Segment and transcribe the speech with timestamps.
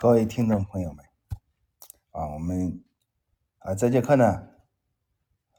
[0.00, 1.04] 各位听众朋友们，
[2.12, 2.84] 啊，我们
[3.58, 4.48] 啊这节课呢，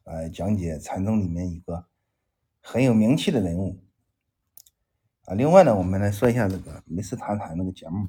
[0.06, 1.88] 来讲解禅宗里面一个
[2.62, 3.84] 很有名气的人物
[5.26, 5.34] 啊。
[5.34, 8.08] 另外呢，我们来说一下这个《没事谈谈》那个节目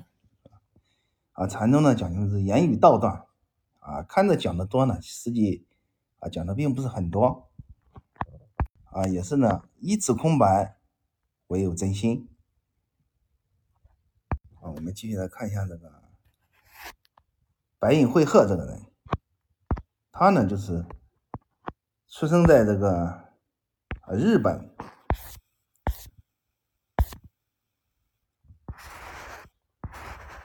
[1.32, 1.48] 啊。
[1.48, 3.26] 禅宗呢讲究是言语道断
[3.81, 5.67] 啊，看着讲的多呢，实际
[6.21, 7.51] 啊讲的并不是很多
[8.85, 10.76] 啊，也是呢一纸空白，
[11.49, 12.28] 唯有真心
[14.60, 14.71] 啊。
[14.71, 15.99] 我们继续来看一下这个。
[17.80, 18.83] 白隐慧鹤这个人，
[20.12, 20.84] 他呢就是
[22.06, 22.95] 出生在这个
[24.03, 24.77] 啊日本，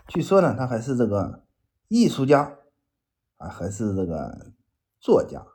[0.08, 1.46] 据说呢他还是这个
[1.90, 2.56] 艺术家
[3.36, 4.54] 啊，还是这个
[5.02, 5.46] 作家，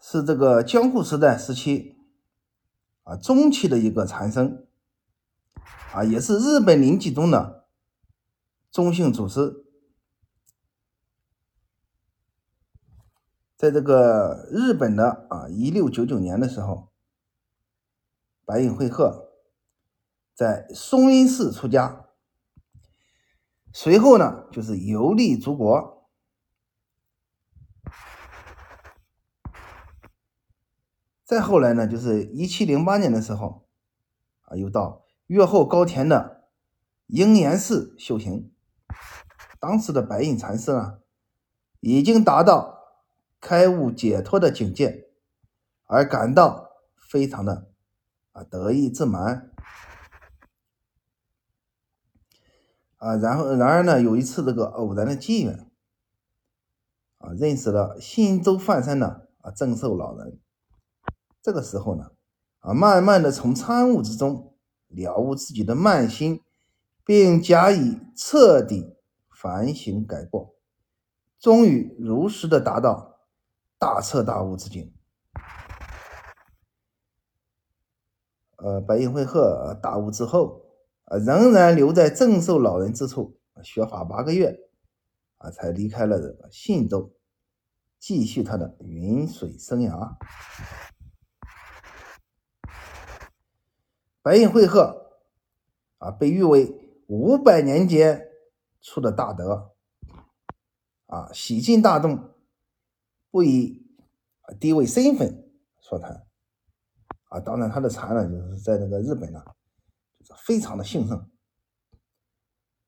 [0.00, 1.96] 是这个江户时代时期
[3.04, 4.66] 啊中期的一个禅僧
[5.92, 7.57] 啊，也是日本灵济宗的。
[8.70, 9.64] 中性祖师，
[13.56, 16.92] 在这个日本的啊，一六九九年的时候，
[18.44, 19.32] 白隐会鹤
[20.34, 22.10] 在松阴寺出家，
[23.72, 26.08] 随后呢就是游历诸国，
[31.24, 33.66] 再后来呢就是一七零八年的时候，
[34.42, 36.50] 啊，又到越后高田的
[37.06, 38.54] 鹰岩寺修行。
[39.60, 40.98] 当时的白隐禅师呢，
[41.80, 42.78] 已经达到
[43.40, 45.08] 开悟解脱的境界，
[45.84, 47.68] 而感到非常的
[48.32, 49.50] 啊得意自满
[52.98, 53.16] 啊。
[53.16, 55.68] 然后，然而呢，有一次这个偶然的机缘
[57.18, 60.38] 啊，认识了新州范山的啊正寿老人。
[61.42, 62.12] 这个时候呢，
[62.60, 64.54] 啊，慢慢的从参悟之中
[64.86, 66.42] 了悟自己的慢心，
[67.04, 68.97] 并加以彻底。
[69.40, 70.56] 反省改过，
[71.38, 73.20] 终于如实的达到
[73.78, 74.92] 大彻大悟之境。
[78.56, 80.64] 呃，白银慧鹤大悟之后，
[81.04, 84.58] 啊，仍然留在正寿老人之处学法八个月，
[85.36, 87.14] 啊，才离开了这个信州，
[88.00, 90.16] 继续他的云水生涯。
[94.20, 95.12] 白银慧鹤
[95.98, 96.74] 啊，被誉为
[97.06, 98.27] 五百年间。
[98.88, 99.74] 出的大德
[101.06, 102.34] 啊，洗尽大众，
[103.30, 103.86] 不以
[104.58, 106.26] 地位身份说禅
[107.24, 107.38] 啊。
[107.38, 109.44] 当然，他的禅呢，就是在那个日本呢，
[110.18, 111.30] 就是非常的兴盛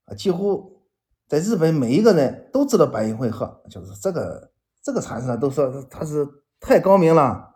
[0.07, 0.89] 啊，几乎
[1.29, 6.27] 在日本每一个人都知道白云会鹤，就是这个这个禅师呢，都说他是
[6.59, 7.55] 太高明了。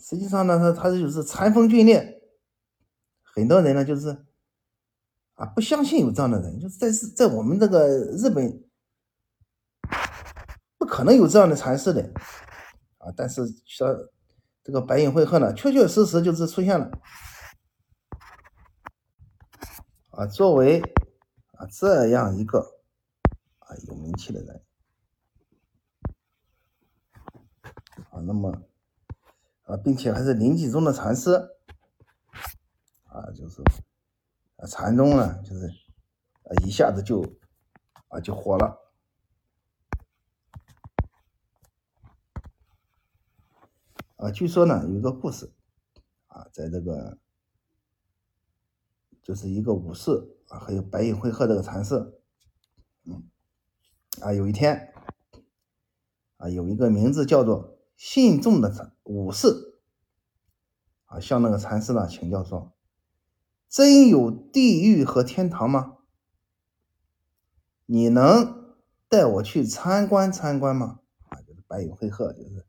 [0.00, 2.20] 实际上呢，他他就是禅风峻烈，
[3.22, 4.26] 很多人呢就是。
[5.34, 8.64] 啊，不相信有这样的人，就是在在我们这个日本，
[10.78, 12.00] 不可能有这样的禅师的
[12.98, 13.12] 啊。
[13.16, 13.88] 但是说
[14.62, 16.88] 这个白隐会鹤呢，确确实实就是出现了
[20.12, 20.24] 啊。
[20.26, 20.80] 作为
[21.58, 22.60] 啊这样一个
[23.58, 24.62] 啊有名气的人
[28.10, 28.52] 啊，那么
[29.64, 31.32] 啊，并且还是灵济中的禅师
[33.08, 33.60] 啊，就是。
[34.56, 37.22] 啊禅宗呢，就是啊，一下子就
[38.08, 38.92] 啊就火了
[44.16, 44.30] 啊。
[44.30, 45.52] 据说呢，有一个故事
[46.28, 47.18] 啊，在这个
[49.22, 52.20] 就是一个武士啊，还有白隐慧鹤这个禅师，
[53.04, 53.28] 嗯
[54.20, 54.94] 啊，有一天
[56.36, 59.80] 啊，有一个名字叫做信众的武士
[61.06, 62.73] 啊，向那个禅师呢请教说。
[63.74, 65.96] 真有地狱和天堂吗？
[67.86, 68.76] 你能
[69.08, 71.00] 带我去参观参观吗？
[71.28, 72.64] 啊，就是白羽会鹤，就是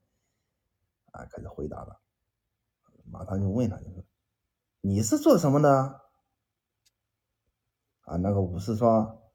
[1.12, 2.02] 啊，开始回答了，
[3.12, 4.04] 马上就问他，就是
[4.82, 6.02] 你是做什么的？
[8.02, 9.32] 啊，那个武士说，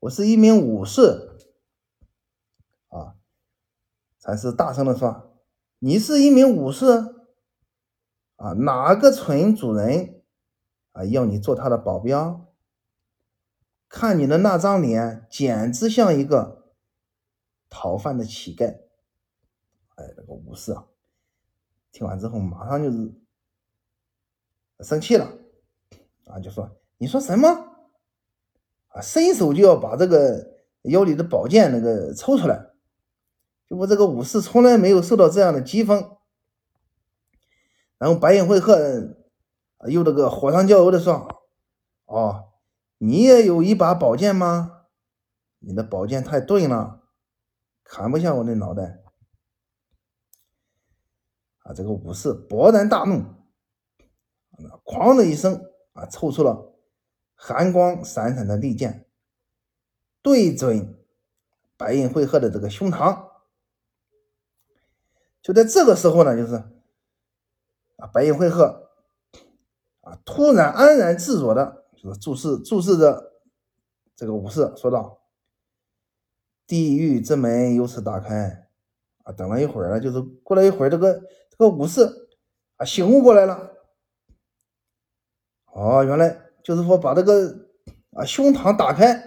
[0.00, 1.38] 我是一名武士。
[2.88, 3.16] 啊，
[4.18, 5.40] 禅师大声的说，
[5.78, 6.84] 你是一名武士？
[8.36, 10.15] 啊，哪个村主人？
[10.96, 12.50] 啊，要你做他的保镖，
[13.86, 16.72] 看你的那张脸，简直像一个
[17.68, 18.78] 讨饭的乞丐。
[19.96, 20.86] 哎，那个武士啊，
[21.92, 23.12] 听完之后马上就是
[24.80, 25.30] 生气了，
[26.24, 27.46] 啊，就说：“你说什么？”
[28.88, 32.70] 啊，伸手就要把这个腰里的宝剑那个抽出来。
[33.66, 36.16] 就我这个武士从来没有受到这样的讥讽。
[37.98, 39.25] 然后白隐慧鹤。
[39.88, 41.44] 又这个火上浇油的说
[42.06, 42.52] ：“哦，
[42.98, 44.86] 你也有一把宝剑吗？
[45.58, 47.02] 你的宝剑太钝了，
[47.84, 49.02] 砍不下我的脑袋。”
[51.64, 53.24] 啊，这个武士勃然大怒，
[54.84, 55.60] 哐的一声
[55.94, 56.74] 啊，抽出了
[57.34, 59.08] 寒光闪闪的利剑，
[60.22, 60.96] 对准
[61.76, 63.30] 白银会鹤的这个胸膛。
[65.42, 66.54] 就在这个时候呢，就是
[67.96, 68.85] 啊，白银会鹤
[70.06, 73.32] 啊，突然安然自若的，就是注视注视着
[74.14, 75.18] 这个武士，说道
[76.64, 78.68] ：“地狱之门由此打开。”
[79.26, 81.12] 啊，等了一会儿呢，就是过了一会儿，这个
[81.50, 82.08] 这个武士
[82.76, 83.72] 啊醒悟过来了。
[85.72, 87.66] 哦，原来就是说把这个
[88.12, 89.20] 啊胸膛打开，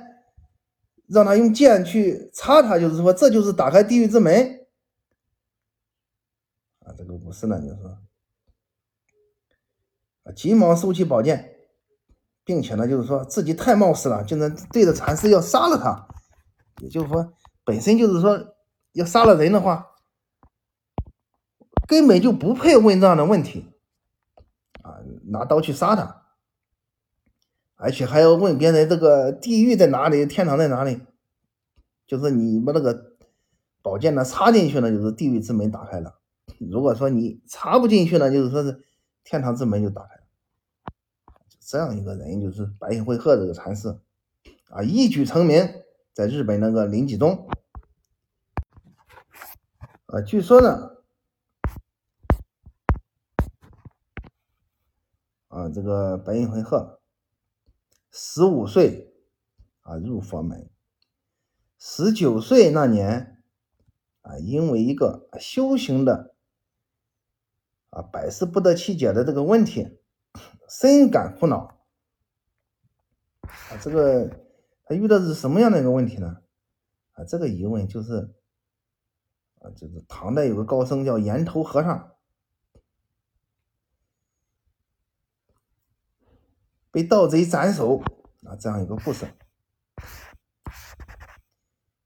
[1.07, 4.65] 让他用剑去插他，就是说这就是打开地狱之门。
[6.85, 7.97] 啊这个武士呢，就是，
[10.35, 11.55] 急忙收起宝剑，
[12.43, 16.07] 并且呢，就是说自己太冒失了，竟然对着禅师要杀了他。
[16.81, 17.33] 也就是说，
[17.65, 18.55] 本身就是说
[18.93, 19.85] 要杀了人的话，
[21.87, 23.67] 根本就不配问这样的问题
[24.81, 24.97] 啊！
[25.25, 26.23] 拿刀去杀他，
[27.75, 31.01] 而且还要问别人这个地狱在哪里，天堂在哪里？
[32.07, 33.17] 就是你把那个
[33.81, 36.19] 宝剑呢插进去呢，就是地狱之门打开了。
[36.71, 38.83] 如果说你插不进去呢，就是说是
[39.23, 40.18] 天堂之门就打开。
[41.69, 43.99] 这样一个人就是白银会鹤这个禅师
[44.71, 45.71] 啊，一举成名，
[46.13, 47.47] 在日本那个林济宗
[50.07, 50.97] 啊，据说呢
[55.49, 56.99] 啊，这个白银会鹤
[58.09, 59.13] 十五岁
[59.81, 60.67] 啊入佛门，
[61.77, 63.43] 十九岁那年
[64.23, 66.33] 啊，因为一个修行的。
[67.91, 69.98] 啊，百思不得其解的这个问题，
[70.69, 71.75] 深感苦恼。
[73.41, 74.45] 啊，这个
[74.85, 76.41] 他遇到是什么样的一个问题呢？
[77.13, 78.33] 啊，这个疑问就是，
[79.59, 82.15] 啊，就是唐代有个高僧叫岩头和尚，
[86.91, 88.01] 被盗贼斩首
[88.45, 89.27] 啊，这样一个故事。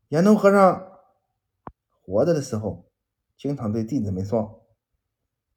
[0.07, 0.99] 岩头和尚
[2.01, 2.89] 活着的时候，
[3.35, 4.65] 经常对弟子们说。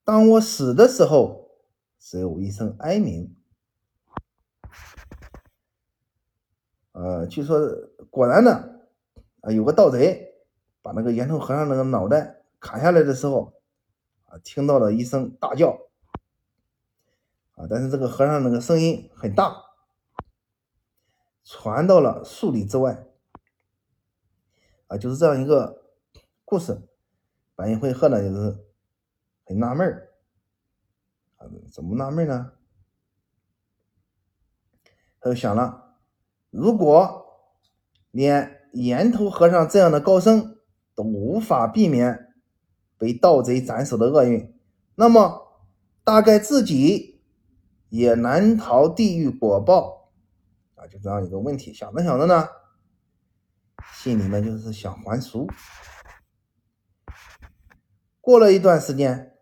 [0.02, 1.45] 当我死的时候，
[2.08, 3.34] 只有一声哀鸣。
[6.92, 7.58] 呃，据说
[8.10, 8.78] 果然呢，
[9.40, 10.36] 啊，有个盗贼
[10.82, 13.54] 把那个岩头和尚那个脑袋砍下来的时候，
[14.26, 15.88] 啊，听到了一声大叫，
[17.56, 19.64] 啊，但是这个和尚那个声音很大，
[21.42, 23.04] 传到了数里之外，
[24.86, 25.82] 啊，就是这样一个
[26.44, 26.80] 故事。
[27.56, 28.64] 白银会鹤呢，就是。
[29.48, 30.12] 很纳闷儿
[31.36, 32.52] 啊，怎么纳闷呢？
[35.20, 35.96] 他就想了，
[36.50, 37.26] 如果
[38.10, 40.58] 连岩头和尚这样的高僧
[40.94, 42.34] 都无法避免
[42.96, 44.58] 被盗贼斩首的厄运，
[44.94, 45.66] 那么
[46.04, 47.22] 大概自己
[47.88, 50.12] 也难逃地狱果报
[50.76, 50.86] 啊！
[50.86, 52.48] 就这样一个问题，想着想着呢，
[53.94, 55.46] 心里面就是想还俗。
[58.20, 59.35] 过了一段时间。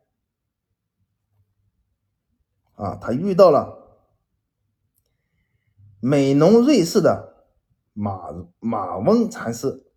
[2.77, 4.01] 啊，他遇到了
[6.01, 7.47] 美浓瑞士的
[7.93, 9.93] 马马翁禅师，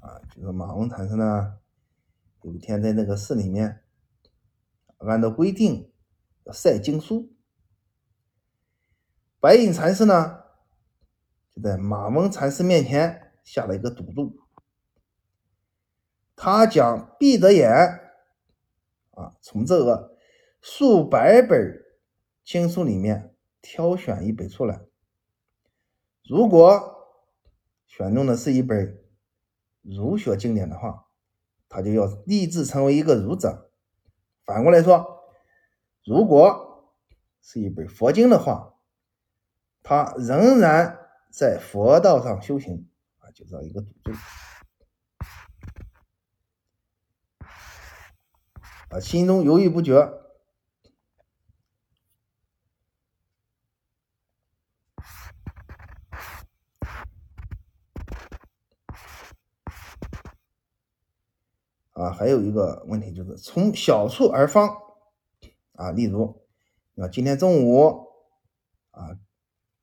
[0.00, 1.58] 啊，就是马翁禅师呢，
[2.40, 3.84] 有一天在那个寺里面，
[4.96, 5.92] 按照规定
[6.44, 7.34] 要晒经书，
[9.38, 10.44] 白隐禅师呢，
[11.50, 14.40] 就在马翁禅师面前下了一个赌注，
[16.34, 17.70] 他讲闭着眼，
[19.10, 20.11] 啊，从这个。
[20.62, 21.82] 数百本
[22.44, 24.80] 经书里面挑选一本出来，
[26.22, 27.18] 如果
[27.84, 28.96] 选中的是一本
[29.82, 31.08] 儒学经典的话，
[31.68, 33.72] 他就要立志成为一个儒者。
[34.44, 35.24] 反过来说，
[36.04, 36.94] 如果
[37.40, 38.74] 是一本佛经的话，
[39.82, 40.96] 他仍然
[41.32, 42.88] 在佛道上修行
[43.18, 44.12] 啊，就这样一个赌注
[48.90, 50.21] 啊，心中犹豫不决。
[62.02, 64.68] 啊，还有一个问题就是从小处而方
[65.74, 66.42] 啊，例如，
[66.96, 68.08] 啊，今天中午
[68.90, 69.16] 啊，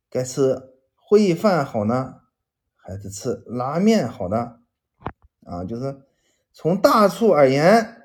[0.10, 0.62] 该吃
[1.10, 2.16] 烩饭好呢，
[2.76, 4.58] 还是吃拉面好呢？
[5.46, 6.02] 啊，就是
[6.52, 8.04] 从大处而言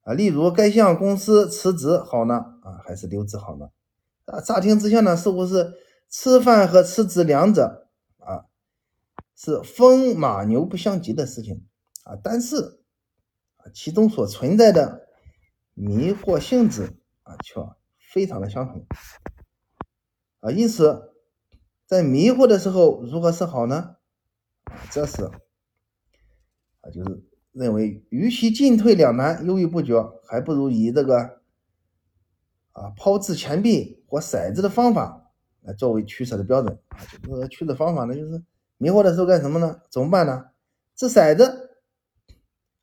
[0.00, 3.68] 啊，例如该向公司辞职好呢，啊，还是留职好呢？
[4.24, 5.74] 啊，乍听之下呢，似乎是
[6.08, 8.46] 吃饭和辞职两者啊
[9.36, 11.66] 是风马牛不相及的事情
[12.04, 12.79] 啊，但是
[13.62, 15.08] 啊，其中所存在的
[15.74, 17.54] 迷惑性质啊，却
[18.12, 18.84] 非常的相同
[20.40, 21.14] 啊，因此
[21.86, 23.96] 在迷惑的时候，如何是好呢？
[24.64, 27.24] 啊，这是啊，就是。
[27.52, 31.40] 认为，与其进退两难、犹豫不决，还不如以这个
[32.70, 36.98] 啊抛掷钱币或骰子的方法来作为取舍的标准啊。
[37.10, 38.40] 这个取舍方法呢，就是
[38.76, 39.80] 迷惑的时候干什么呢？
[39.90, 40.50] 怎么办呢？
[40.94, 41.69] 掷骰子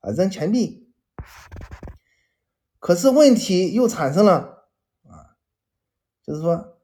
[0.07, 0.89] 啊，扔钱币。
[2.79, 4.69] 可是问题又产生了
[5.03, 5.35] 啊，
[6.23, 6.77] 就是说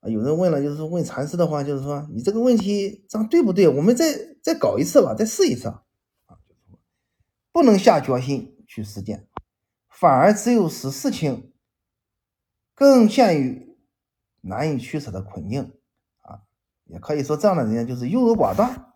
[0.00, 3.68] 啊，有人问了，就是问禅师的话，就是说你这个问题这样对不对？
[3.68, 5.74] 我们再再搞一次吧，再试一次。
[7.52, 9.28] 不能下决心去实践，
[9.88, 11.52] 反而只有使事情
[12.74, 13.78] 更陷于
[14.40, 15.72] 难以取舍的困境
[16.22, 16.42] 啊！
[16.86, 18.93] 也可以说，这样的人就是优柔寡断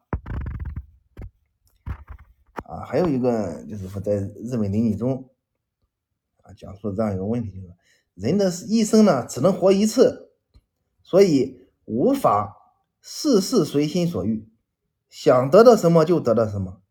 [2.84, 5.30] 还有一个就是说，在日本邻里中
[6.42, 7.74] 啊，讲述这样一个问题，就是
[8.14, 10.32] 人的一生呢，只能活一次，
[11.02, 12.56] 所以无法
[13.00, 14.48] 事事随心所欲，
[15.08, 16.82] 想得到什么就得到什么。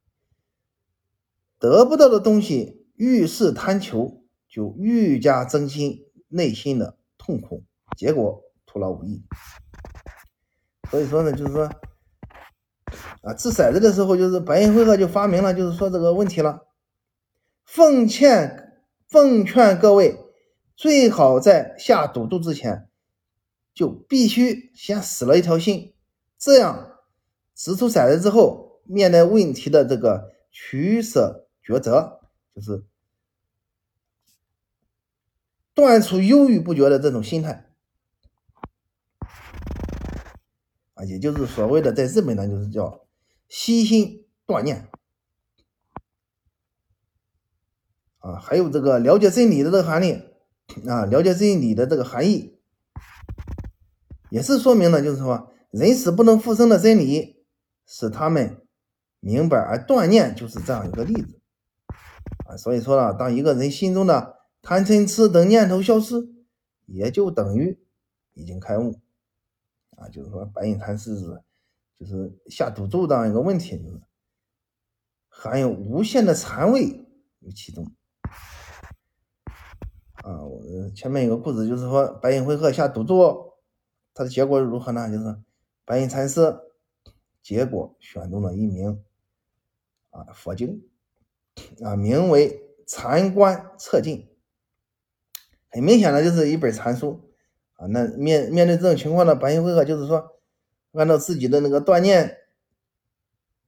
[1.59, 7.63] 得不到的东西，愈是贪求，就愈加增新内心的痛苦，
[7.97, 9.23] 结果徒劳无益。
[10.89, 11.69] 所以说呢，就是说，
[13.27, 16.65] 啊，掷骰子的时候，就是白银会客就发明了，就是说这个问题了。
[17.65, 20.17] 奉劝奉劝各位，
[20.75, 22.87] 最好在下赌注之前，
[23.73, 25.93] 就必须先死了一条心，
[26.37, 26.99] 这样
[27.53, 31.43] 掷出骰子之后，面对问题的这个取舍。
[31.67, 32.21] 抉择
[32.55, 32.85] 就是
[35.73, 37.69] 断除犹豫不决的这种心态
[40.93, 43.05] 啊，也就是所谓的在日本呢，就是叫
[43.47, 44.89] 悉心断念
[48.19, 48.35] 啊。
[48.39, 50.21] 还有这个了解真理的这个含义
[50.87, 52.59] 啊，了解真理的这个含义，
[54.29, 57.45] 也是说明了，就是说人死不能复生的真理，
[57.85, 58.61] 使他们
[59.19, 61.39] 明白，而断念就是这样一个例子。
[62.45, 66.15] 啊，所以说呢，当一个人心中的贪嗔痴等念头消失，
[66.85, 67.79] 也就等于
[68.33, 68.99] 已经开悟。
[69.95, 71.41] 啊，就是说白隐禅师是
[71.99, 74.01] 就是下赌注这样一个问题，就是
[75.29, 77.05] 含有无限的禅味
[77.39, 77.85] 于其中。
[80.23, 80.61] 啊，我
[80.95, 83.53] 前面有个故事，就是说白隐会客下赌注，
[84.13, 85.09] 他的结果如何呢？
[85.09, 85.37] 就是
[85.85, 86.59] 白隐禅师
[87.41, 89.03] 结果选中了一名
[90.09, 90.83] 啊佛经。
[91.83, 92.51] 啊，名为
[92.85, 94.19] 《禅观策进》，
[95.71, 97.31] 很明显的就是一本禅书
[97.73, 97.87] 啊。
[97.87, 100.36] 那面面对这种情况呢，白银会客就是说，
[100.97, 102.37] 按照自己的那个锻炼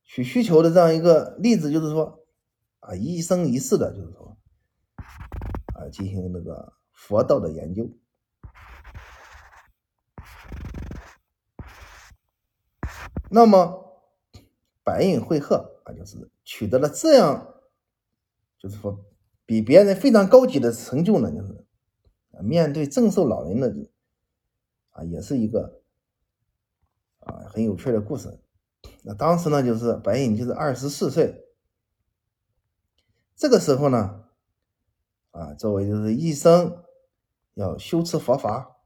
[0.04, 2.26] 取需求的这样一个例子，就是说
[2.80, 4.38] 啊，一生一世的，就是说
[5.76, 7.90] 啊，进行那个佛道的研究。
[13.30, 14.02] 那么
[14.84, 17.56] 白印会客啊，就是取得了这样。
[18.58, 19.06] 就是说，
[19.46, 21.66] 比别人非常高级的成就呢，就是
[22.42, 23.74] 面对正寿老人的
[24.90, 25.79] 啊，也是一个
[27.30, 28.40] 啊很有趣的故事。
[29.04, 31.46] 那当时呢，就是白隐就是二十四岁，
[33.36, 34.26] 这个时候呢，
[35.32, 36.84] 啊，作为就是一生
[37.54, 38.78] 要修持佛法，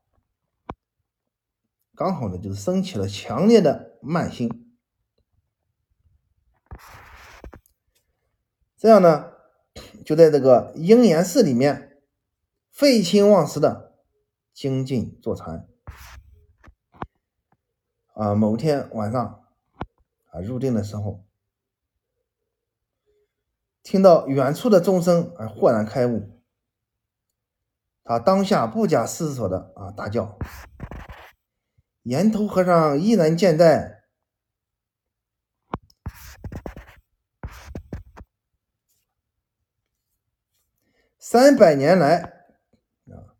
[1.95, 4.75] 刚好呢就是升起了强烈的慢心，
[8.77, 9.31] 这样呢。
[10.05, 12.01] 就在这个鹰岩寺里面
[12.69, 13.95] 废寝忘食的
[14.53, 15.69] 精进坐禅
[18.13, 19.43] 啊，某天晚上
[20.29, 21.23] 啊入定的时候，
[23.81, 26.29] 听到远处的钟声而豁然开悟，
[28.03, 30.37] 他当下不假思索的啊大叫
[32.03, 34.03] ：“岩头和尚依然健在。”
[41.17, 42.45] 三百年来
[43.07, 43.33] 啊，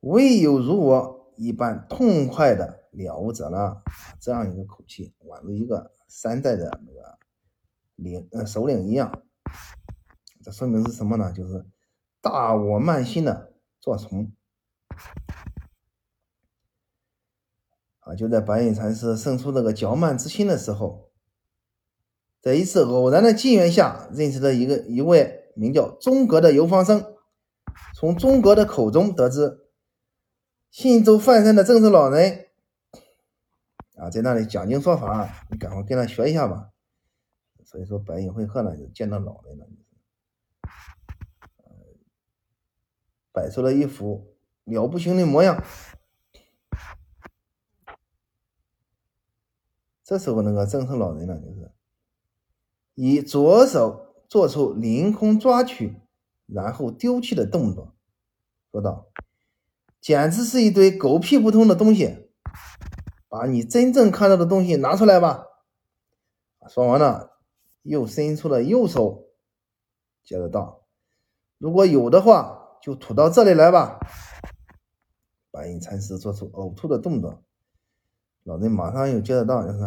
[0.00, 3.82] 未有如我一般痛快的了悟者了。
[4.20, 7.18] 这样一个口气，宛如一个山寨的那个
[7.96, 9.22] 领呃首领一样。
[10.42, 11.32] 这说明是什么呢？
[11.32, 11.66] 就是
[12.20, 14.32] 大我慢心的作从
[18.00, 18.14] 啊！
[18.16, 21.12] 就在白隐禅师生出这个骄慢之心的时候，
[22.40, 27.14] 在一次偶然的机缘下，认识了一个一位名叫钟格的游方生。
[27.94, 29.60] 从诸葛的口中得知，
[30.70, 32.48] 信州范山的正是老人
[34.02, 36.70] 啊，在那里讲经说法，你赶快跟他学一下吧。
[37.64, 39.66] 所以说，白银会客呢，就见到老人了，
[43.30, 45.62] 摆出了一副了不行的模样。
[50.02, 51.70] 这时候，那个正是老人呢，就是
[52.94, 55.94] 以左手做出凌空抓取，
[56.46, 57.94] 然后丢弃的动作，
[58.72, 59.06] 说道
[60.02, 62.30] ：“简直是一堆狗屁不通的东西！
[63.32, 65.46] 把你真正看到的东西拿出来吧！”
[66.68, 67.38] 说完了，
[67.80, 69.30] 又伸出了右手，
[70.22, 70.84] 接着道
[71.56, 73.98] ：“如果有的话，就吐到这里来吧。”
[75.50, 77.42] 白银禅师做出呕吐的动作。
[78.42, 79.80] 老人马上又接着道：“就是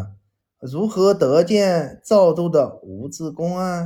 [0.74, 3.86] 如何得见赵州的无字公啊？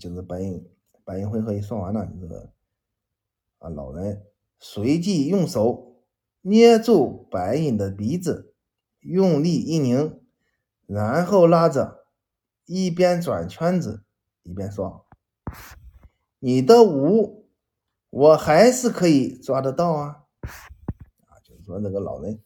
[0.00, 0.68] 就是白银
[1.04, 2.50] 白银会合一说完了，这个
[3.58, 4.26] 啊老人
[4.58, 5.85] 随即用手
[6.48, 8.54] 捏住白银的鼻子，
[9.00, 10.20] 用力一拧，
[10.86, 12.06] 然后拉着，
[12.66, 14.04] 一边转圈子
[14.44, 15.08] 一边说
[16.38, 17.48] ：“你的舞，
[18.10, 20.22] 我还是可以抓得到啊。”
[21.26, 22.40] 啊，就是说那个老人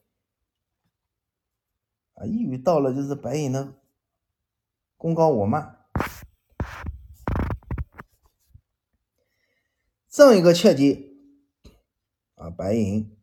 [2.14, 3.75] 啊，一语到了，就是白银的
[4.97, 5.78] 功高我慢，
[10.09, 11.19] 这样一个切记
[12.37, 13.14] 啊，白银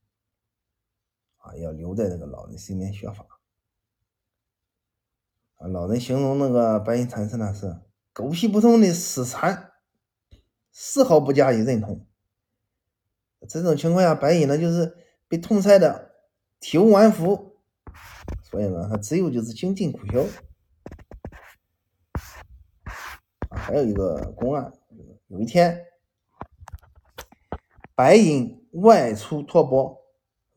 [1.48, 3.25] 啊要留在这个老人身边学法
[5.56, 5.68] 啊。
[5.68, 7.80] 老人形容那个白银禅师呢是
[8.13, 9.72] 狗屁不通的死禅，
[10.72, 12.06] 丝毫不加以认同。
[13.48, 14.96] 这种情况下，白银呢就是。
[15.30, 16.13] 被痛晒的
[16.62, 17.58] 体无完肤，
[18.44, 20.25] 所以呢，他只有就是精进苦修。
[23.51, 24.72] 还有一个公案，
[25.27, 25.86] 有一天，
[27.94, 29.97] 白银外出托钵，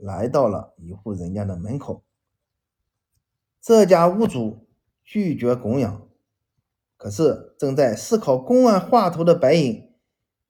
[0.01, 2.03] 来到了一户人家的门口。
[3.61, 4.67] 这家屋主
[5.05, 6.09] 拒绝供养，
[6.97, 9.93] 可是正在思考公案画图的白银，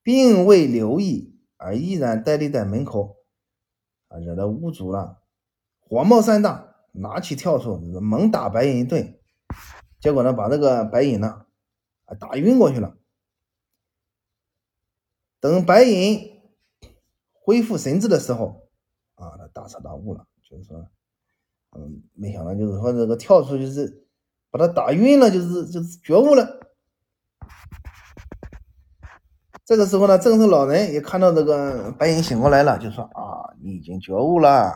[0.02, 3.16] 并未留意，而依然呆立在门口。
[4.08, 5.22] 啊，惹得屋主了，
[5.78, 9.18] 火冒三丈，拿起跳锄猛打白银一顿，
[10.00, 11.46] 结果呢，把这个白银呢，
[12.06, 12.96] 啊打晕过去了。
[15.38, 16.42] 等白银
[17.32, 18.60] 恢复神智的时候，
[19.20, 20.88] 啊，他大彻大悟了，就是说，
[21.76, 24.06] 嗯，没想到就是说这个跳出就是
[24.50, 26.59] 把他打晕了，就是就是觉悟了。
[29.64, 34.72] 这个时候呢，正是老人也看到这个白银醒过来了，就说啊，你已经觉悟了。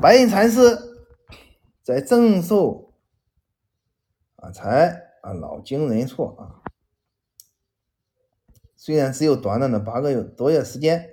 [0.00, 0.78] 白银禅师
[1.82, 2.94] 在正受
[4.36, 4.88] 啊才
[5.22, 6.60] 啊老经人错啊，
[8.76, 11.11] 虽然只有短短的八个月多月时间，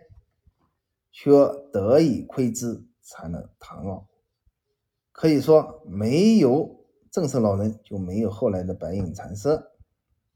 [1.22, 1.30] 却
[1.74, 4.08] 得以窥知禅的堂奥。
[5.12, 9.50] 可以说，没有正式老人，就没有后来的白银禅师。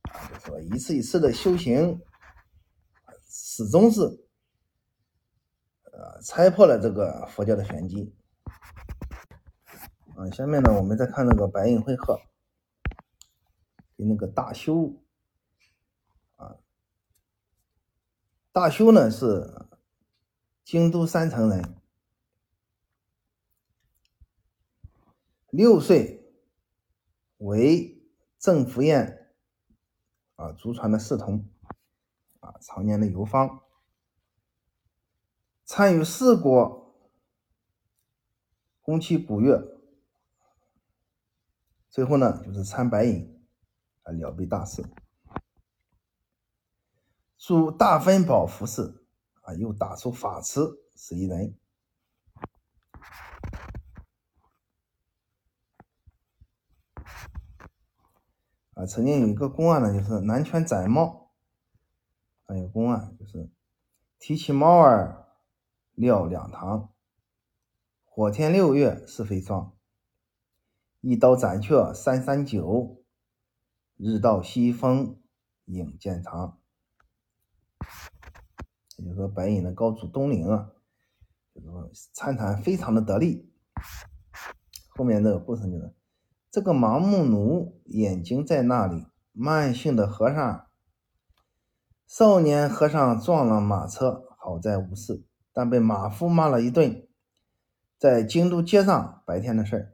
[0.03, 2.01] 就说一次一次的修行，
[3.29, 4.01] 始终是
[5.85, 8.13] 呃拆破了这个佛教的玄机。
[10.17, 12.19] 啊，下面呢，我们再看那个白银会客
[13.95, 15.01] 跟那个大修
[16.35, 16.57] 啊，
[18.51, 19.49] 大修呢是
[20.73, 21.75] 京都山城人，
[25.51, 26.33] 六岁
[27.38, 28.03] 为
[28.39, 29.36] 郑福燕。
[30.36, 31.47] 啊，祖传的侍童，
[32.39, 33.62] 啊，常年的游方，
[35.63, 36.97] 参与四国
[38.81, 39.79] 宫崎古乐，
[41.88, 43.45] 最后呢就是参白银，
[44.01, 44.83] 啊，了被大事，
[47.38, 49.02] 祝大分宝服饰，
[49.43, 51.56] 啊，又打出法词，是一人。
[58.73, 61.32] 啊，曾经有一个公案呢，就是南拳斩猫。
[62.45, 63.49] 还有公案就是
[64.19, 65.27] 提起猫儿
[65.93, 66.93] 撂两堂，
[68.03, 69.75] 火天六月是飞霜，
[71.01, 73.03] 一刀斩却三三九，
[73.97, 75.21] 日到西风
[75.65, 76.60] 影渐长。
[79.03, 80.71] 也就说，白银的高祖东陵啊，
[81.53, 83.51] 就是说参禅非常的得力。
[84.89, 85.93] 后面这个故事就是。
[86.49, 90.67] 这个盲目奴眼睛在那里，慢性的和尚，
[92.05, 97.07] 少年和尚撞了马车，好在无事，但被马夫骂了一顿。
[97.97, 99.93] 在京都街上，白天的事儿，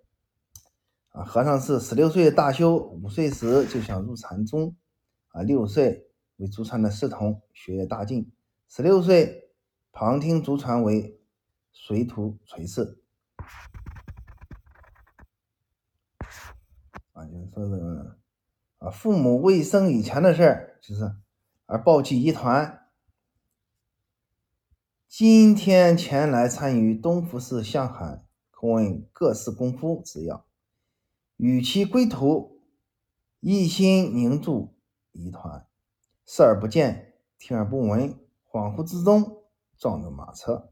[1.11, 4.75] 啊，和尚是十六岁大修，五岁时就想入禅宗，
[5.29, 8.29] 啊，六岁为祖传的侍童，学业大进，
[8.71, 9.49] 十六岁
[9.91, 11.19] 旁听族传为
[11.71, 13.01] 随徒垂示。
[17.13, 18.19] 啊，就是说这个
[18.77, 21.15] 啊，父母未生以前的事儿，就是
[21.65, 22.87] 而抱起一团。
[25.07, 30.45] 今天前来参与东福寺向海，叩问各式功夫之要，
[31.37, 32.61] 与其归途，
[33.39, 34.77] 一心凝住
[35.11, 35.65] 一团，
[36.23, 38.15] 视而不见，听而不闻，
[38.51, 39.43] 恍惚之中
[39.77, 40.71] 撞着马车。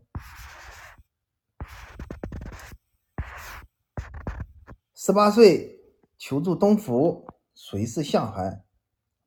[4.94, 5.80] 十八岁
[6.18, 8.64] 求助东府，谁是向海？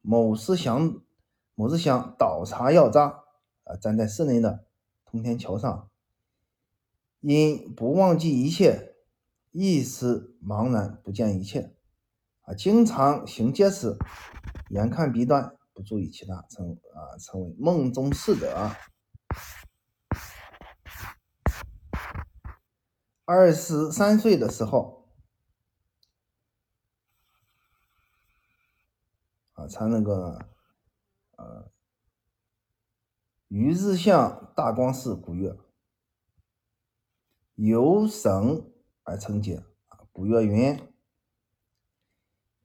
[0.03, 1.01] 某思想，
[1.55, 3.23] 某是想倒茶药渣
[3.65, 4.67] 啊，站在室内的。
[5.05, 5.91] 通天桥上，
[7.21, 8.95] 因不忘记一切，
[9.51, 11.75] 一时茫然不见一切，
[12.43, 13.97] 啊，经常行街时，
[14.71, 18.77] 眼看鼻端，不注意其他，成啊成为梦中似的。
[23.25, 25.09] 二十三岁的时候，
[29.55, 30.51] 啊，他那个，
[31.37, 31.73] 呃。
[33.49, 35.57] 于日向大光寺古月，
[37.55, 38.71] 由神
[39.03, 39.65] 而成节。
[40.13, 40.79] 古月云：“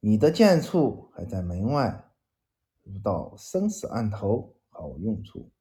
[0.01, 2.04] 你的剑处还在门外，
[2.85, 5.51] 如到生死案头，毫无用处。”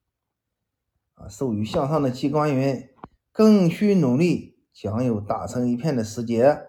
[1.15, 2.89] 啊，授予向上的机关云
[3.33, 6.69] ：“更需努力，将有打成一片的时节。”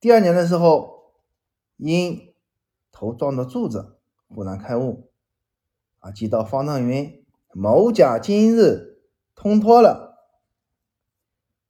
[0.00, 1.14] 第二年的时候，
[1.76, 2.34] 因
[2.92, 5.10] 头撞到柱子，忽然开悟。
[6.00, 9.00] 啊，即到方丈云：“某甲今日
[9.34, 10.30] 通脱了。”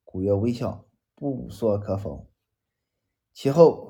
[0.04, 2.26] 古月微笑，不说可否。
[3.32, 3.85] 其后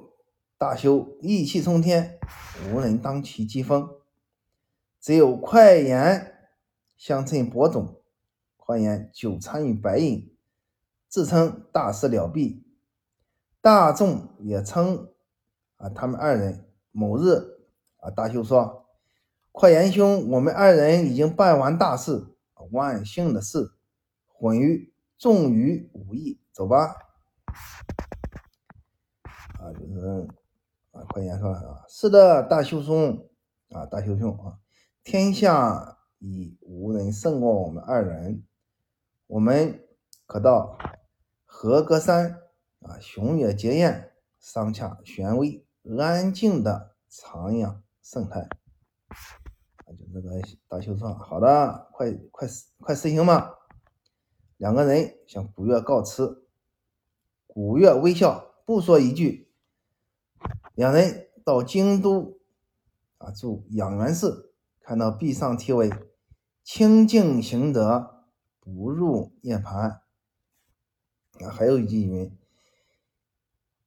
[0.59, 2.19] 大修意气冲天，
[2.73, 3.91] 无人当其疾风，
[4.99, 6.49] 只有快言
[6.97, 8.01] 相称伯仲。
[8.57, 10.35] 快言久参与白隐，
[11.09, 12.65] 自称大师了毕。
[13.61, 15.13] 大众也称
[15.77, 17.59] 啊，他们二人某日
[17.99, 18.87] 啊，大修说。
[19.53, 22.35] 快言兄，我们二人已经办完大事，
[22.73, 23.73] 万幸的事，
[24.27, 26.97] 混于众于无益，走吧。
[29.61, 30.29] 啊，就是
[30.97, 33.29] 啊，快言说了啊，是的，大修兄
[33.69, 34.59] 啊，大修兄啊，
[35.05, 38.43] 天下已无人胜过我们二人，
[39.27, 39.87] 我们
[40.25, 40.79] 可到
[41.45, 42.39] 合歌山
[42.81, 45.67] 啊，雄野结宴，商洽玄微，
[45.99, 48.49] 安静的徜徉生态。
[49.87, 50.31] 就这个
[50.67, 52.49] 大修说：“好的，快快
[52.81, 53.55] 快实行吧。”
[54.57, 56.49] 两个人向古月告辞，
[57.47, 59.46] 古月微笑，不说一句。
[60.77, 62.39] 两人到京都
[63.17, 65.91] 啊，住养元寺，看到壁上题为
[66.63, 68.27] “清净行德，
[68.61, 70.03] 不入涅盘”。
[71.41, 72.31] 啊，还有一句云：“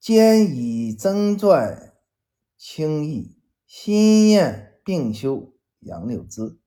[0.02, 1.93] 坚以真拽，
[2.58, 6.58] 轻易心验并修。”杨柳枝，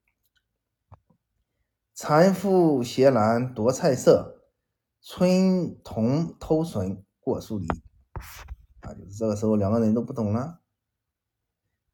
[1.92, 4.46] 残复斜兰夺菜色，
[5.02, 7.66] 春童偷笋过树篱。
[8.82, 10.60] 啊，就是这个时候，两个人都不懂了，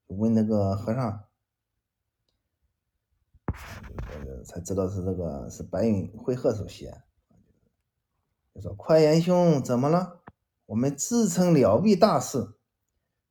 [0.08, 1.24] 问那个和尚，
[4.44, 7.02] 才知道是这个是白云慧鹤所写。
[8.54, 10.20] 就说：“快言兄，怎么了？
[10.66, 12.58] 我们自称了毕大事，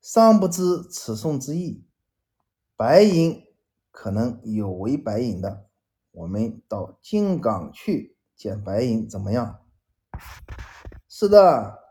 [0.02, 1.86] 尚不知此颂之意。
[2.76, 3.43] 白银。”
[3.89, 5.65] 可能有违白银的，
[6.12, 9.65] 我们到靖港去见白银怎么样？
[11.10, 11.87] 是的，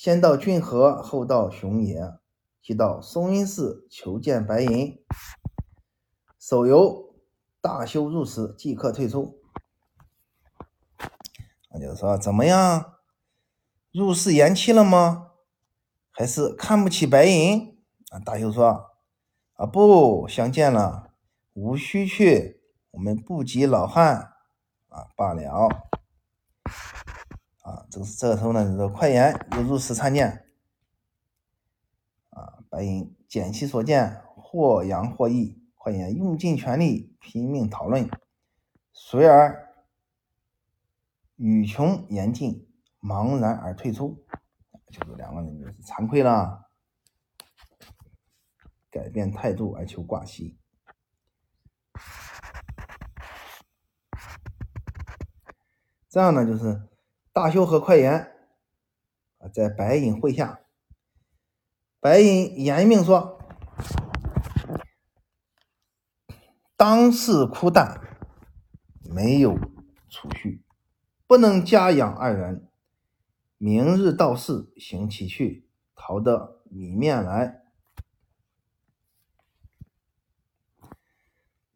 [0.00, 2.14] 先到郡河，后到熊野，
[2.62, 4.96] 即到松阴寺求见白银。
[6.38, 7.16] 手游
[7.60, 9.42] 大修入室，即刻退出。
[11.72, 12.92] 那就是说，怎么样？
[13.90, 15.32] 入室延期了吗？
[16.12, 17.76] 还是看不起白银？
[18.10, 18.90] 啊，大修说
[19.58, 21.10] ：“啊，不相见了。”
[21.54, 24.34] 无需去，我们不及老汉
[24.90, 25.87] 啊罢了。
[27.68, 30.46] 啊，这个这个时候呢，就是快言又入室参见。
[32.30, 38.08] 啊，白银捡其所见，或扬或抑，快言用尽全力拼命讨论，
[38.90, 39.74] 随而
[41.36, 42.66] 语穷言尽，
[43.02, 44.24] 茫然而退出。
[44.90, 46.70] 就是两个人就是惭愧了，
[48.90, 50.58] 改变态度而求挂息。
[56.08, 56.88] 这样呢，就是
[57.38, 58.34] 大修和快言
[59.38, 60.58] 啊，在白隐会下
[62.00, 63.38] 白银严命说
[66.74, 68.00] ：“当世枯淡，
[69.04, 69.56] 没有
[70.08, 70.64] 储蓄，
[71.28, 72.68] 不能家养二人。
[73.56, 77.62] 明日到市行其去，逃得米面来。”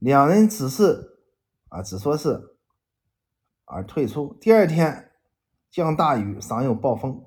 [0.00, 1.20] 两人只是
[1.68, 2.56] 啊，只说是
[3.64, 4.36] 而退出。
[4.40, 5.11] 第二天
[5.72, 7.24] 降大雨，尚有暴风。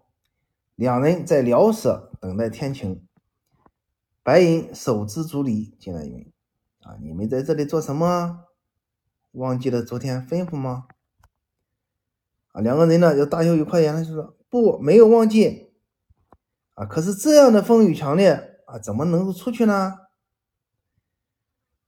[0.76, 3.04] 两人在辽舍等待天晴。
[4.22, 6.32] 白银手执竹篱进来云
[6.86, 8.46] ：“啊，你们在这里做什么？
[9.32, 10.86] 忘记了昨天吩咐吗？”
[12.54, 15.74] 啊，两个人呢就大笑，一块言就说：“不，没有忘记。
[16.76, 20.02] 啊，可是这样的风雨强烈啊，怎么能够出去呢？”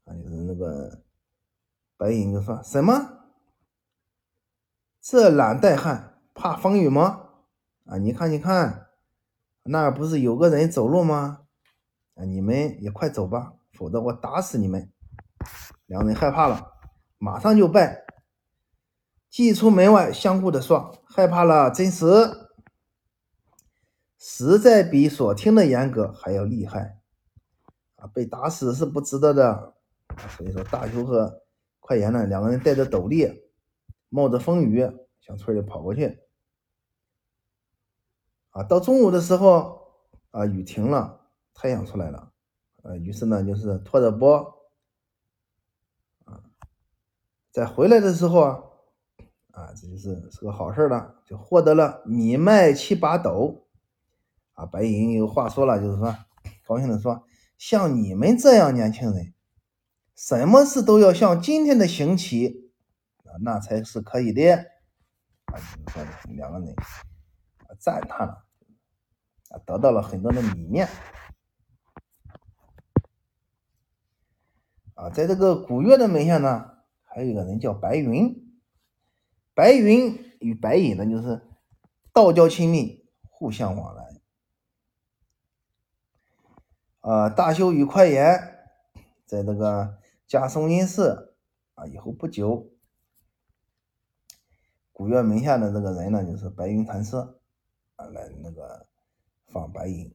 [0.06, 1.04] 啊，就是那个
[1.98, 3.28] 白银就说什么
[5.00, 7.24] ：“这懒怠汉怕风雨吗？”
[7.90, 8.88] 啊，你看，你看，
[9.64, 11.42] 那不是有个人走路吗？
[12.16, 14.92] 啊，你们也快走吧，否则我打死你们！
[15.86, 16.74] 两个人害怕了，
[17.18, 18.06] 马上就拜，
[19.30, 22.06] 既出门外，相互的说：“害怕了，真实，
[24.18, 27.00] 实在比所听的严格还要厉害
[27.96, 28.08] 啊！
[28.08, 29.76] 被打死是不值得的。”
[30.36, 31.42] 所以说，大修和
[31.80, 33.32] 快言呢，两个人带着斗笠，
[34.10, 34.86] 冒着风雨，
[35.22, 36.20] 向村里跑过去。
[38.58, 39.80] 啊，到中午的时候，
[40.32, 42.32] 啊，雨停了，太阳出来了，
[42.82, 44.38] 呃，于是呢，就是拖着钵，
[46.26, 46.42] 啊，
[47.52, 48.64] 在回来的时候啊，
[49.52, 53.68] 啊，这就是是个好事了，就获得了米麦七八斗，
[54.54, 56.16] 啊，白银有话说了，就是说，
[56.66, 57.24] 高兴的说，
[57.60, 59.36] 像你们这样年轻人，
[60.16, 62.72] 什么事都要像今天的行乞，
[63.24, 64.52] 啊，那才是可以的，
[65.46, 65.54] 啊，
[65.86, 66.76] 就是说两个人
[67.78, 68.46] 赞叹了。
[69.66, 70.88] 得到了很多的米面
[74.96, 78.60] 啊，在这个古月的门下呢，还有一个人叫白云。
[79.54, 81.42] 白云与白隐呢，就是
[82.14, 84.22] 道交亲密，互相往来。
[87.02, 88.40] 啊，大修与快言
[89.26, 91.36] 在这个加松阴寺
[91.76, 92.72] 啊，以后不久，
[94.92, 97.16] 古月门下的这个人呢，就是白云禅师
[97.96, 98.88] 啊，来那个。
[99.48, 100.14] 访白银，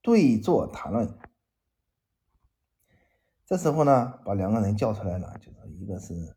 [0.00, 1.18] 对坐谈论。
[3.46, 6.36] 这时候呢，把两个人叫出来了，就是一个是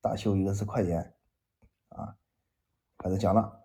[0.00, 1.14] 大修，一个是快言
[1.88, 2.16] 啊，
[2.98, 3.64] 开始讲了。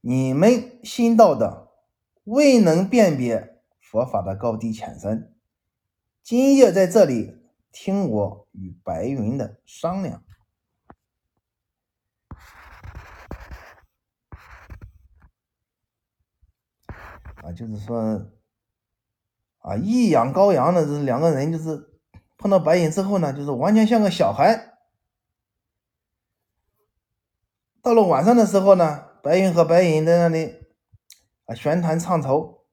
[0.00, 1.70] 你们新到的，
[2.24, 5.34] 未能辨别佛法的高低浅深，
[6.22, 10.23] 今夜在这里听我与白云的商量。
[17.44, 18.26] 啊，就是说，
[19.58, 22.00] 啊，一养羔羊的这两个人，就是
[22.38, 24.78] 碰到白银之后呢，就是完全像个小孩。
[27.82, 30.56] 到了晚上的时候呢，白云和白银在那里
[31.44, 32.64] 啊玄谈唱酬。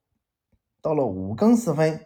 [0.82, 2.04] 到了五更时分，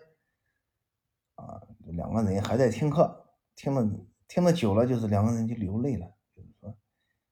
[1.35, 3.87] 啊，两个人还在听课，听了
[4.27, 6.75] 听了久了，就是两个人就流泪了，就说，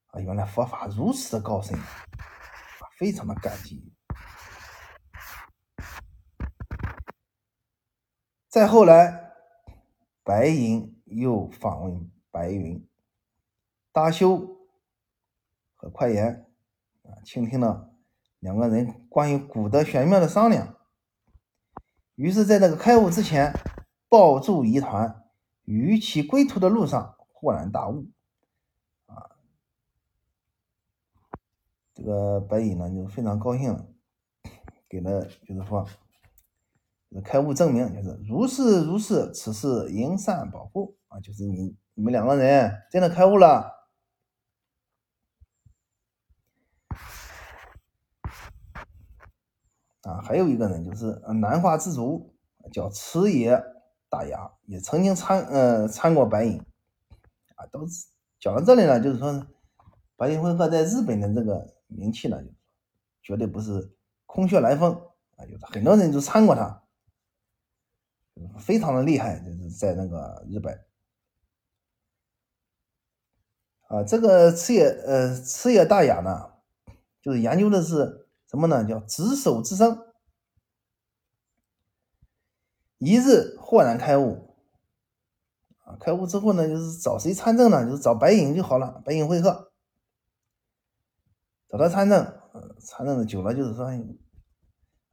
[0.07, 1.77] 啊，原来佛法如此的高深，
[2.97, 3.91] 非常的感激。
[8.53, 9.33] 再后来，
[10.23, 12.87] 白银又访问白云，
[13.91, 14.59] 大修
[15.73, 16.45] 和快言
[17.01, 17.95] 啊，倾听了
[18.37, 20.77] 两个人关于古德玄妙的商量。
[22.13, 23.51] 于是，在那个开悟之前，
[24.07, 25.23] 抱住疑团，
[25.63, 28.05] 于其归途的路上豁然大悟。
[29.07, 29.31] 啊，
[31.95, 33.95] 这个白银呢就非常高兴，
[34.87, 35.87] 给了就是说。
[37.21, 41.19] 开悟证明就是如是如是，此事应善保护啊！
[41.19, 43.71] 就是你你们两个人真的开悟了
[50.01, 50.19] 啊！
[50.23, 52.33] 还有一个人就是南华之主，
[52.71, 53.61] 叫池野
[54.09, 56.59] 大牙，也曾经参呃参过白银
[57.55, 57.65] 啊。
[57.71, 58.07] 都是
[58.39, 59.45] 讲到这里呢，就是说
[60.15, 62.49] 白银会和在日本的这个名气呢，就
[63.21, 63.95] 绝对不是
[64.25, 64.93] 空穴来风
[65.37, 65.45] 啊！
[65.45, 66.82] 就是很多人都参过他。
[68.59, 70.79] 非常的厉害，就是在那个日本
[73.87, 76.53] 啊，这个赤野呃赤野大雅呢，
[77.21, 78.83] 就是研究的是什么呢？
[78.85, 79.99] 叫执手之声。
[82.97, 84.55] 一日豁然开悟
[85.83, 87.85] 啊，开悟之后呢，就是找谁参政呢？
[87.85, 89.73] 就是找白影就好了，白影会客，
[91.67, 92.39] 找他参政，
[92.79, 93.91] 参政的久了，就是说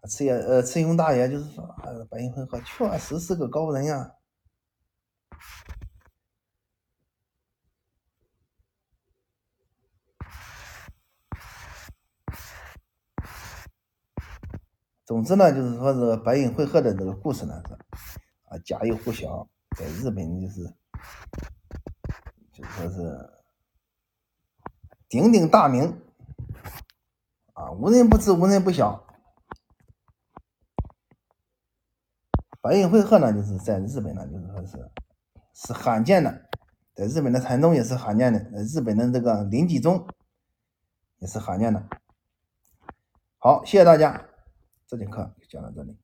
[0.09, 4.15] 赤爷呃赤熊大爷就是说，呃白银会鹤确实是个高人呀。
[15.05, 17.75] 总之呢，就是说这个白银会鹤的这个故事呢是
[18.45, 20.73] 啊家喻户晓，在日本就是
[22.53, 23.31] 就说是
[25.09, 26.01] 鼎鼎大名
[27.55, 29.05] 啊，无人不知，无人不晓。
[32.61, 34.91] 白云会鹤呢，就是在日本呢，就是说是
[35.55, 36.49] 是罕见的，
[36.95, 40.07] 在日本的禅宗也是罕见的，在日本的这个临济宗
[41.19, 41.83] 也是罕见的。
[43.39, 44.27] 好，谢谢大家。
[44.87, 45.97] 这节课就讲到这里。